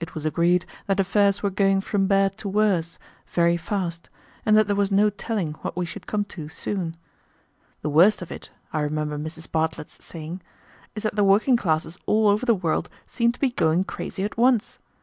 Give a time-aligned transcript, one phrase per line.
[0.00, 4.08] It was agreed that affairs were going from bad to worse very fast,
[4.46, 6.96] and that there was no telling what we should come to soon.
[7.82, 9.52] "The worst of it," I remember Mrs.
[9.52, 10.40] Bartlett's saying,
[10.94, 14.38] "is that the working classes all over the world seem to be going crazy at
[14.38, 14.78] once.